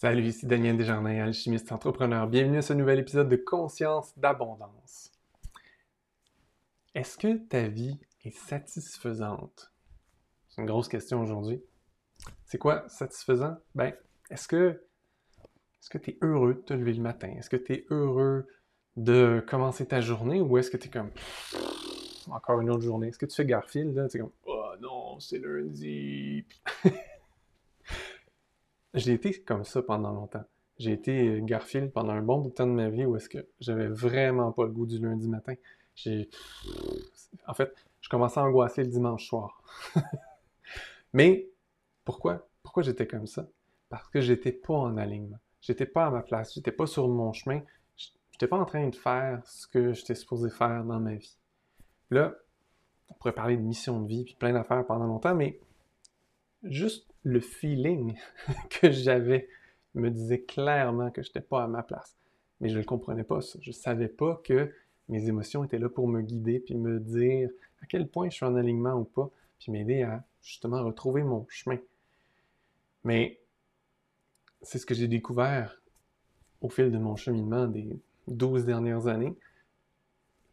[0.00, 2.26] Salut, ici Daniel Desjardins, alchimiste entrepreneur.
[2.26, 5.12] Bienvenue à ce nouvel épisode de Conscience d'abondance.
[6.94, 9.74] Est-ce que ta vie est satisfaisante?
[10.48, 11.62] C'est une grosse question aujourd'hui.
[12.46, 13.58] C'est quoi satisfaisant?
[13.74, 13.92] Ben,
[14.30, 14.82] est-ce que
[15.82, 17.34] est-ce que tu es heureux de te lever le matin?
[17.36, 18.48] Est-ce que tu es heureux
[18.96, 21.10] de commencer ta journée ou est-ce que tu es comme
[22.30, 23.08] encore une autre journée?
[23.08, 24.08] Est-ce que tu fais Garfield?
[24.10, 26.46] Tu es comme Oh non, c'est lundi.
[28.94, 30.44] J'ai été comme ça pendant longtemps.
[30.78, 33.46] J'ai été Garfield pendant un bon bout de temps de ma vie où est-ce que
[33.60, 35.54] j'avais vraiment pas le goût du lundi matin.
[35.94, 36.30] J'ai...
[37.46, 39.62] En fait, je commençais à angoisser le dimanche soir.
[41.12, 41.48] Mais
[42.04, 42.48] pourquoi?
[42.62, 43.46] Pourquoi j'étais comme ça?
[43.90, 45.38] Parce que j'étais pas en alignement.
[45.60, 46.54] J'étais pas à ma place.
[46.54, 47.60] J'étais pas sur mon chemin.
[48.30, 51.36] J'étais pas en train de faire ce que j'étais supposé faire dans ma vie.
[52.10, 52.34] Là,
[53.10, 55.60] on pourrait parler de mission de vie puis plein d'affaires pendant longtemps, mais
[56.62, 58.16] juste le feeling
[58.70, 59.48] que j'avais
[59.94, 62.16] me disait clairement que je n'étais pas à ma place.
[62.60, 63.40] Mais je ne le comprenais pas.
[63.60, 64.72] Je ne savais pas que
[65.08, 67.50] mes émotions étaient là pour me guider, puis me dire
[67.82, 71.46] à quel point je suis en alignement ou pas, puis m'aider à justement retrouver mon
[71.48, 71.78] chemin.
[73.04, 73.40] Mais
[74.62, 75.80] c'est ce que j'ai découvert
[76.60, 79.34] au fil de mon cheminement des 12 dernières années.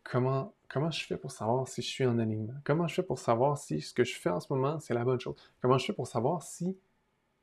[0.03, 2.59] Comment comment je fais pour savoir si je suis en alignement?
[2.63, 5.03] Comment je fais pour savoir si ce que je fais en ce moment, c'est la
[5.03, 5.35] bonne chose?
[5.61, 6.77] Comment je fais pour savoir si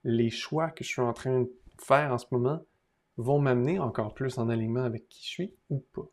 [0.05, 2.65] les choix que je suis en train de faire en ce moment
[3.17, 6.09] vont m'amener encore plus en alignement avec qui je suis ou pas?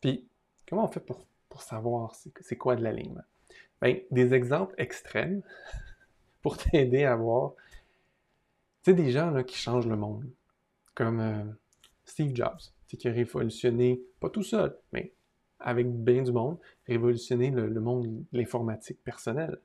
[0.00, 0.26] Puis,
[0.68, 1.26] comment on fait pour,
[1.60, 3.24] savoir c'est quoi de l'alignement?
[3.80, 5.42] Bien, des exemples extrêmes
[6.42, 7.52] pour t'aider à voir.
[8.82, 10.28] Tu sais, des gens qui changent le monde,
[10.94, 11.44] comme euh,
[12.04, 15.12] Steve Jobs, qui a révolutionné, pas tout seul, mais
[15.64, 19.58] avec bien du monde, révolutionner le, monde de l'informatique personnelle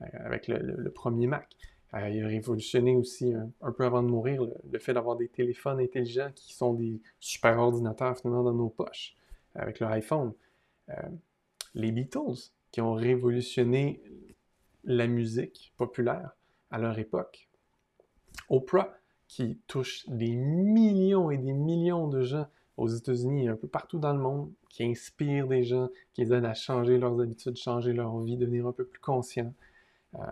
[0.00, 1.56] euh, avec le, premier Mac.
[1.92, 5.80] Euh, il a révolutionné aussi, un, peu avant de mourir, le, fait d'avoir des téléphones
[5.80, 9.16] intelligents qui sont des super ordinateurs finalement dans nos poches
[9.56, 10.32] avec leur iPhone.
[10.88, 10.94] Euh,
[11.74, 14.00] les Beatles, qui ont révolutionné
[14.84, 16.30] la musique populaire
[16.70, 17.48] à leur époque.
[18.48, 18.94] Oprah,
[19.26, 23.98] qui touche des millions et des millions de gens aux États-Unis et un peu partout
[23.98, 27.92] dans le monde, qui inspirent des gens, qui les aident à changer leurs habitudes, changer
[27.92, 29.54] leur vie, devenir un peu plus conscients.
[30.14, 30.24] Euh,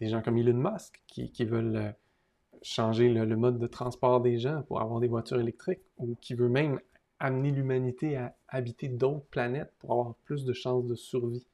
[0.00, 1.90] des gens comme Elon Musk, qui, veulent euh,
[2.62, 6.48] changer le, mode de transport des gens pour avoir des voitures électriques, ou qui veut
[6.48, 6.80] même
[7.20, 11.46] amener l'humanité à habiter d'autres planètes pour avoir plus de chances de survie.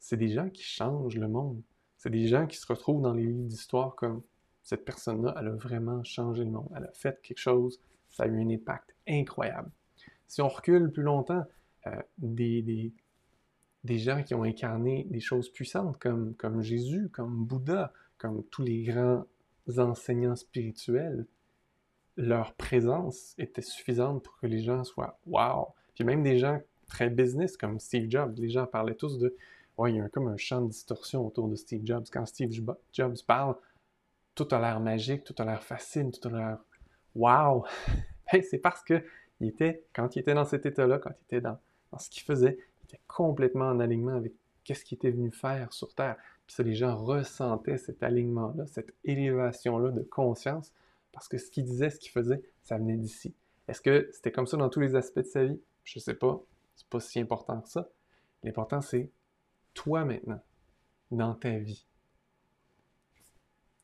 [0.00, 1.62] C'est des gens qui changent le monde.
[1.96, 4.22] C'est des gens qui se retrouvent dans les livres d'histoire comme
[4.68, 6.68] cette personne-là, elle a vraiment changé le monde.
[6.76, 7.80] Elle a fait quelque chose
[8.10, 9.70] ça a eu un impact incroyable.
[10.26, 11.44] Si on recule plus longtemps,
[11.86, 12.92] euh, des,
[13.84, 18.62] des, gens qui ont incarné des choses puissantes comme, comme Jésus, comme Bouddha, comme tous
[18.62, 19.24] les grands
[19.78, 21.26] enseignants spirituels,
[22.16, 25.68] leur présence était suffisante pour que les gens soient wow.
[25.94, 29.36] Puis même des gens très business comme Steve Jobs, les gens parlaient tous de
[29.78, 32.04] ouais, il y a comme un champ de distorsion autour de Steve Jobs.
[32.12, 32.50] Quand Steve
[32.92, 33.56] Jobs parle,
[34.34, 36.58] tout a l'air magique, tout a l'air facile, tout a l'air
[37.18, 37.64] Wow!
[38.48, 39.02] c'est parce que
[39.40, 41.58] il était, quand il était dans cet état-là, quand il était dans,
[41.98, 45.94] ce qu'il faisait, il était complètement en alignement avec qu'est-ce qu'il était venu faire sur
[45.94, 46.16] Terre.
[46.46, 50.72] Puis ça, les gens ressentaient cet alignement-là, cette élévation-là de conscience,
[51.12, 53.34] parce que ce qu'il disait, ce qu'il faisait, ça venait d'ici.
[53.66, 55.60] Est-ce que c'était comme ça dans tous les aspects de sa vie?
[55.84, 56.40] Je ne sais pas.
[56.76, 57.88] C'est pas si important que ça.
[58.44, 59.10] L'important, c'est
[59.74, 60.40] toi maintenant,
[61.10, 61.84] dans ta vie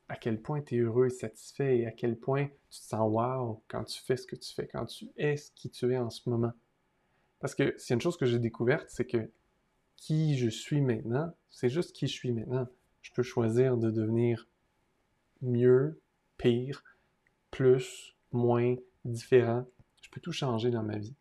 [0.07, 3.11] à quel point tu es heureux et satisfait et à quel point tu te sens
[3.11, 5.97] wow quand tu fais ce que tu fais, quand tu es ce qui tu es
[5.97, 6.53] en ce moment.
[7.39, 9.29] Parce que c'est une chose que j'ai découverte, c'est que
[9.97, 12.67] qui je suis maintenant, c'est juste qui je suis maintenant.
[13.01, 14.47] Je peux choisir de devenir
[15.41, 15.99] mieux,
[16.37, 16.83] pire,
[17.51, 19.65] plus, moins, différent.
[20.01, 21.15] Je peux tout changer dans ma vie.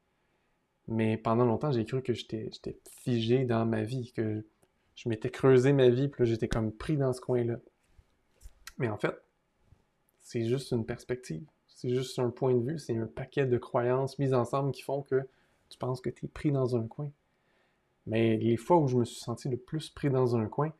[0.89, 2.51] Mais pendant longtemps, j'ai cru que j'étais
[3.03, 4.45] figé dans ma vie, que
[4.97, 7.59] je m'étais creusé ma vie, puis j'étais comme pris dans ce coin-là.
[8.79, 9.17] Mais en fait,
[10.21, 11.45] c'est juste une perspective.
[11.69, 15.03] C'est juste un point de vue, c'est un paquet de croyances mises ensemble qui font
[15.03, 15.29] que
[15.69, 17.11] tu penses que tu es pris dans un coin.
[18.07, 20.73] Mais les fois où je me suis senti le plus pris dans un coin,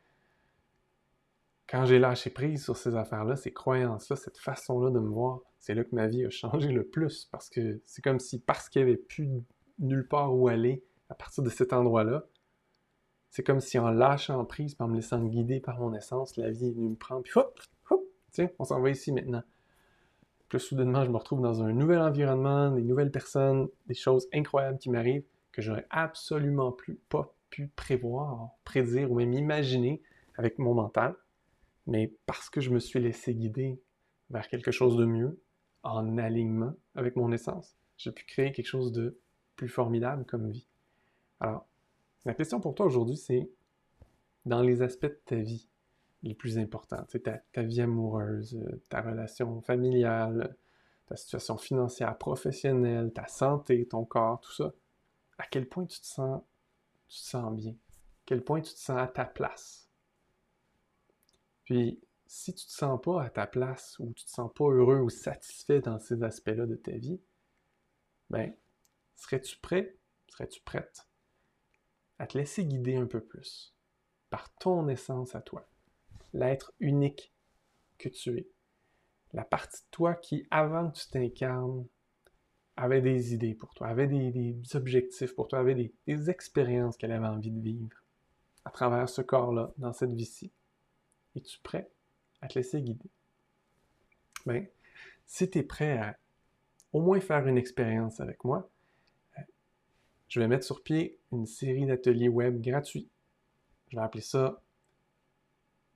[1.67, 5.73] quand j'ai lâché prise sur ces affaires-là, ces croyances-là, cette façon-là de me voir, c'est
[5.73, 7.25] là que ma vie a changé le plus.
[7.31, 9.29] Parce que c'est comme si, parce qu'il n'y avait plus
[9.79, 12.25] nulle part où aller à partir de cet endroit-là,
[13.29, 16.67] c'est comme si en lâchant prise, en me laissant guider par mon essence, la vie
[16.67, 17.59] est venue me prendre, puis hop,
[18.35, 19.43] Tiens, on s'en va ici maintenant.
[20.49, 24.77] Puis soudainement, je me retrouve dans un nouvel environnement, des nouvelles personnes, des choses incroyables
[24.77, 25.23] qui m'arrivent
[25.53, 30.01] que j'aurais absolument plus pas pu prévoir, prédire ou même imaginer
[30.37, 31.15] avec mon mental.
[31.87, 33.79] Mais parce que je me suis laissé guider
[34.29, 35.39] vers quelque chose de mieux,
[35.83, 37.77] en alignement avec mon essence.
[37.95, 39.17] J'ai pu créer quelque chose de
[39.55, 40.67] plus formidable comme vie.
[41.39, 41.65] Alors,
[42.25, 43.49] la question pour toi aujourd'hui, c'est
[44.45, 45.69] dans les aspects de ta vie
[46.25, 50.55] les plus importants, ta, ta vie amoureuse, ta relation familiale,
[51.05, 54.73] ta situation financière, professionnelle, ta santé, ton corps, tout ça,
[55.37, 56.41] à quel point tu te sens,
[57.07, 59.87] tu te sens bien, à quel point tu te sens à ta place?
[61.63, 64.99] Puis, si tu te sens pas à ta place ou tu te sens pas heureux
[64.99, 67.21] ou satisfait dans ces aspects-là de ta vie,
[68.31, 68.51] ben,
[69.15, 69.95] serais-tu prêt,
[70.27, 71.07] serais-tu prête
[72.17, 73.75] à te laisser guider un peu plus
[74.31, 75.67] par ton essence à toi,
[76.35, 77.33] l'être unique
[77.97, 78.47] que tu es,
[79.33, 81.87] la partie de toi qui, avant que tu t'incarnes,
[82.77, 87.27] avait des idées pour toi, avait des, objectifs pour toi, avait des, expériences qu'elle avait
[87.27, 88.03] envie de vivre
[88.65, 90.51] à travers ce corps-là, dans cette vie-ci.
[91.35, 91.89] Es-tu prêt
[92.41, 93.09] à te laisser guider?
[94.45, 94.65] Bien,
[95.25, 96.17] si tu es prêt à
[96.91, 98.69] au moins faire une expérience avec moi,
[99.37, 99.41] euh,
[100.27, 103.09] je vais mettre sur pied une série d'ateliers web gratuits.
[103.89, 104.61] Je vais appeler ça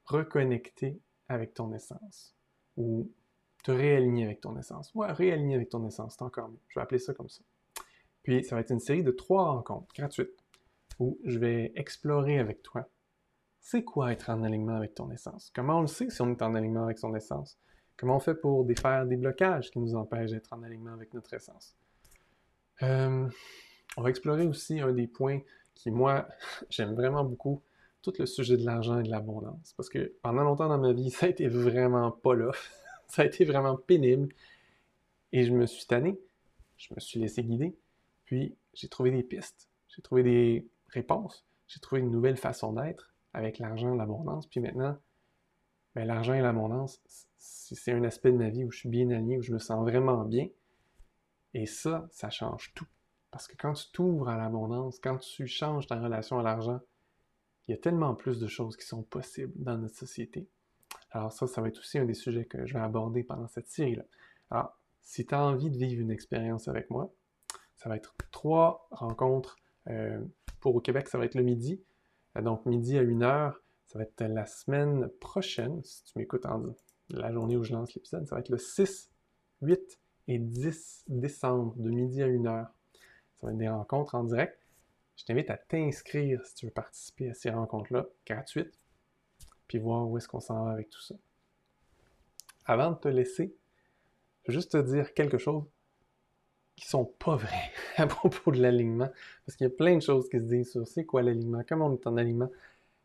[0.10, 2.36] Reconnecter avec ton essence
[2.78, 3.12] ou
[3.64, 4.94] te réaligner avec ton essence.
[4.96, 6.60] Ouais, réaligner avec ton essence, c'est encore mieux.
[6.68, 7.42] Je vais appeler ça comme ça.
[8.24, 10.44] Puis, ça va être une série de trois rencontres gratuites
[11.00, 12.90] où je vais explorer avec toi
[13.62, 15.52] c'est quoi être en alignement avec ton essence?
[15.54, 17.60] Comment on le sait si on est en alignement avec son essence?
[17.98, 21.34] Comment on fait pour défaire des blocages qui nous empêchent d'être en alignement avec notre
[21.34, 21.76] essence?
[22.82, 23.28] Euh,
[23.98, 25.42] on va explorer aussi un des points
[25.76, 26.28] qui, moi,
[26.70, 27.62] j'aime vraiment beaucoup,
[28.02, 29.74] tout le sujet de l'argent et de l'abondance.
[29.76, 32.52] Parce que pendant longtemps dans ma vie, ça a été vraiment pas là.
[33.08, 34.30] ça a été vraiment pénible.
[35.32, 36.20] Et je me suis tanné.
[36.78, 37.76] Je me suis laissé guider.
[38.26, 39.70] Puis j'ai trouvé des pistes.
[39.88, 41.46] J'ai trouvé des réponses.
[41.68, 44.48] J'ai trouvé une nouvelle façon d'être avec l'argent et l'abondance.
[44.48, 44.98] Puis maintenant,
[45.96, 47.02] ben, l'argent et l'abondance,
[47.38, 49.82] c'est un aspect de ma vie où je suis bien aligné, où je me sens
[49.82, 50.48] vraiment bien.
[51.54, 52.88] Et ça, ça change tout.
[53.32, 56.80] Parce que quand tu t'ouvres à l'abondance, quand tu changes ta relation à l'argent,
[57.70, 60.48] il y a tellement plus de choses qui sont possibles dans notre société.
[61.12, 63.68] Alors ça, ça va être aussi un des sujets que je vais aborder pendant cette
[63.68, 64.04] série-là.
[64.50, 67.14] Alors, si tu as envie de vivre une expérience avec moi,
[67.78, 69.56] ça va être trois rencontres.
[69.88, 70.20] Euh,
[70.62, 71.80] pour au Québec, ça va être le midi.
[72.38, 76.48] Euh, donc, midi à une heure, ça va être la semaine prochaine, si tu m'écoutes
[76.48, 76.64] en
[77.12, 78.28] la journée où je lance l'épisode.
[78.28, 79.12] Ça va être le 6,
[79.62, 82.74] 8 et 10 décembre, de midi à une heure.
[83.36, 84.60] Ça va être des rencontres en direct.
[85.20, 88.80] Je t'invite à t'inscrire si tu veux participer à ces rencontres-là, gratuites
[89.68, 91.14] puis voir où est-ce qu'on s'en va avec tout ça.
[92.66, 93.54] Avant de te laisser,
[94.44, 95.64] je veux juste te dire quelque chose
[96.78, 99.10] qui sont pas vrais à propos de l'alignement,
[99.46, 101.88] parce qu'il y a plein de choses qui se disent sur c'est quoi l'alignement, comment
[101.88, 102.50] on est en alignement.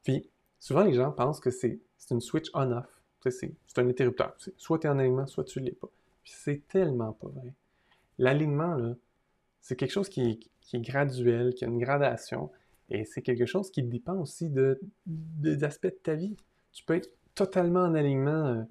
[0.04, 2.86] Puis souvent les gens pensent que c'est une switch on-off,
[3.28, 4.36] c'est un interrupteur.
[4.56, 5.88] Soit tu es en alignement, soit tu ne l'es pas.
[6.22, 7.52] Puis c'est tellement pas vrai.
[8.18, 8.94] L'alignement, là,
[9.60, 12.50] c'est quelque chose qui qui est graduel, qui a une gradation,
[12.90, 16.36] et c'est quelque chose qui dépend aussi de, des aspects de ta vie
[16.74, 18.62] tu peux être totalement en alignement euh,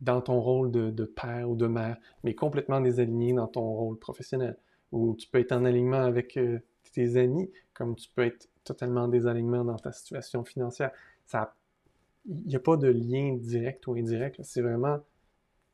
[0.00, 4.56] dans ton rôle de, père ou de mère, mais complètement désaligné dans ton rôle professionnel.
[4.92, 6.60] Ou tu peux être en alignement avec euh,
[6.92, 10.92] tes amis, comme tu peux être totalement désalignement dans ta situation financière.
[12.26, 14.40] il n'y a pas de lien direct ou indirect.
[14.42, 14.98] C'est vraiment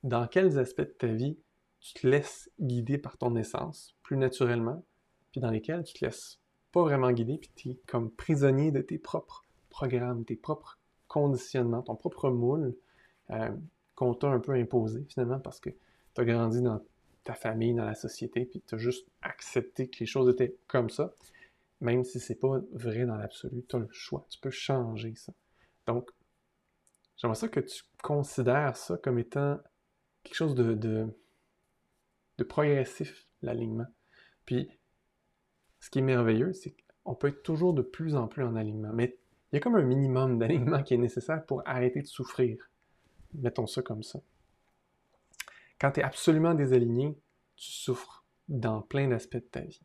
[0.05, 1.37] dans quels aspects de ta vie
[1.81, 4.85] tu te laisses guider par ton essence plus naturellement,
[5.33, 6.39] puis dans lesquels tu te laisses
[6.71, 11.83] pas vraiment guider, puis tu es comme prisonnier de tes propres programmes, tes propres conditionnement,
[11.83, 12.75] ton propre moule
[13.31, 13.51] euh,
[13.95, 16.81] qu'on t'a un peu imposé finalement parce que tu as grandi dans
[17.25, 20.91] ta famille, dans la société, puis tu as juste accepté que les choses étaient comme
[20.91, 21.15] ça,
[21.81, 25.33] même si c'est pas vrai dans l'absolu, tu as le choix, tu peux changer ça.
[25.87, 26.11] Donc,
[27.17, 29.61] j'aimerais ça que tu considères ça comme étant
[30.23, 31.07] quelque chose de, de,
[32.39, 33.87] de progressif, l'alignement.
[34.47, 34.71] Puis,
[35.83, 38.93] ce qui est merveilleux, c'est qu'on peut être toujours de plus en plus en alignement,
[38.95, 39.19] mais
[39.51, 42.71] il y a comme un minimum d'alignement qui est nécessaire pour arrêter de souffrir.
[43.35, 44.21] Mettons ça comme ça.
[45.81, 47.19] Quand tu es absolument désaligné,
[47.57, 49.83] tu souffres dans plein d'aspects de ta vie.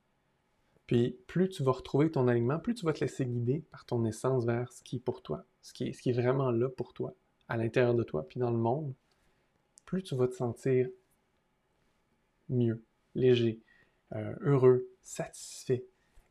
[0.85, 4.05] Puis plus tu vas retrouver ton alignement, plus tu vas te laisser guider par ton
[4.05, 7.15] essence vers ce qui est pour toi, ce qui est, vraiment là pour toi,
[7.49, 8.93] à l'intérieur de toi, puis dans le monde,
[9.85, 10.87] plus tu vas te sentir
[12.49, 12.83] mieux,
[13.15, 13.59] léger,
[14.13, 15.85] euh, heureux, satisfait.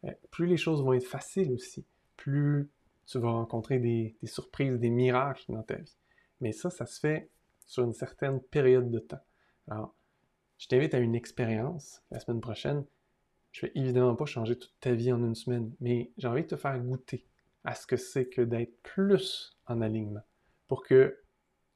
[0.05, 2.71] Euh, plus les choses vont être faciles aussi, plus
[3.07, 5.97] tu vas rencontrer des, surprises, des miracles dans ta vie.
[6.41, 7.31] Mais ça, ça se fait
[7.65, 9.23] sur une certaine période de temps.
[9.69, 9.95] Alors,
[10.59, 12.85] je t'invite à une expérience la semaine prochaine.
[13.53, 16.49] Je vais évidemment pas changer toute ta vie en une semaine, mais j'ai envie de
[16.49, 17.27] te faire goûter
[17.65, 20.23] à ce que c'est que d'être plus en alignement
[20.69, 21.19] pour que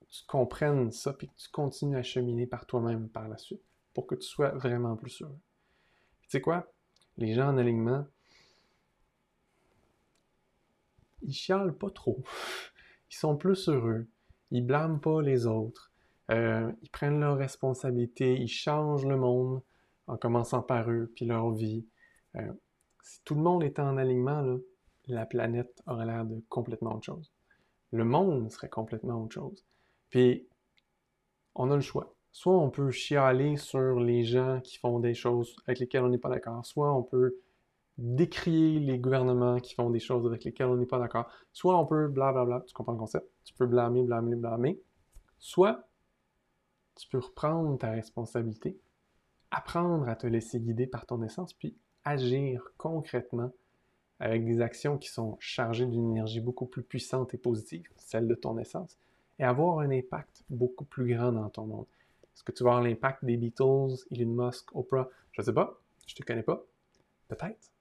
[0.08, 3.62] tu comprennes ça, puis que tu continues à cheminer par toi-même par la suite,
[3.94, 5.30] pour que tu sois vraiment plus sûr.
[6.22, 6.72] Tu sais quoi?
[7.18, 8.06] Les gens en alignement,
[11.22, 12.22] ils chialent pas trop.
[13.10, 14.06] Ils sont plus heureux.
[14.52, 15.90] Ils blâment pas les autres.
[16.30, 18.36] Euh, ils prennent leurs responsabilités.
[18.36, 19.62] Ils changent le monde
[20.06, 21.84] en commençant par eux, puis leur vie.
[22.36, 22.52] Euh,
[23.02, 24.58] si tout le monde était en alignement, là,
[25.08, 27.32] la planète aurait l'air de complètement autre chose.
[27.90, 29.64] Le monde serait complètement autre chose.
[30.10, 30.46] Puis,
[31.54, 32.14] on a le choix.
[32.32, 36.18] Soit on peut chialer sur les gens qui font des choses avec lesquelles on n'est
[36.18, 37.36] pas d'accord, soit on peut
[37.98, 41.84] décrier les gouvernements qui font des choses avec lesquelles on n'est pas d'accord, soit on
[41.84, 44.80] peut blablabla, tu comprends le concept, tu peux blâmer, blâmer, blâmer,
[45.38, 45.86] soit
[46.94, 48.78] tu peux reprendre ta responsabilité,
[49.50, 53.50] apprendre à te laisser guider par ton essence, puis agir concrètement
[54.18, 58.34] avec des actions qui sont chargées d'une énergie beaucoup plus puissante et positive, celle de
[58.34, 58.98] ton essence,
[59.38, 61.86] et avoir un impact beaucoup plus grand dans ton monde.
[62.34, 65.08] Est-ce que tu vas avoir l'impact des Beatles, Elon Musk, Oprah?
[65.32, 66.64] Je ne sais pas, je ne te connais pas.
[67.28, 67.72] Peut-être,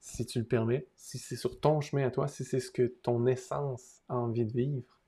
[0.00, 2.82] si tu le permets, si c'est sur ton chemin à toi, si c'est ce que
[3.02, 4.98] ton essence a envie de vivre,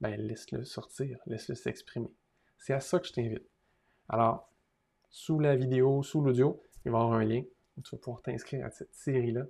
[0.00, 2.12] ben laisse-le sortir, laisse-le s'exprimer.
[2.58, 3.46] C'est à ça que je t'invite.
[4.08, 4.50] Alors,
[5.10, 7.42] sous la vidéo, sous l'audio, il va y avoir un lien
[7.76, 9.46] où tu vas pouvoir t'inscrire à cette série-là.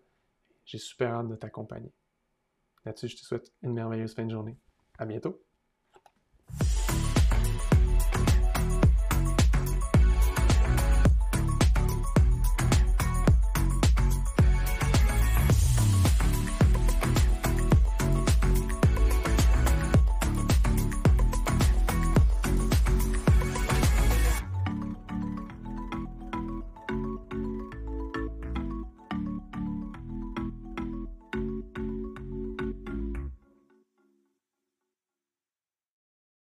[0.64, 1.92] J'ai super hâte de t'accompagner.
[2.84, 4.56] Là-dessus, je te souhaite une merveilleuse fin de journée.
[4.99, 5.42] À bientôt!